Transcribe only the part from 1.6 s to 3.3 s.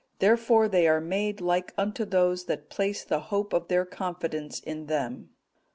unto those that place the